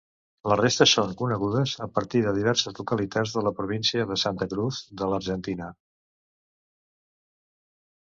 [0.51, 4.83] Les restes són conegudes a partir de diverses localitats de la província de Santa Cruz,
[5.05, 5.73] de l'Argentina.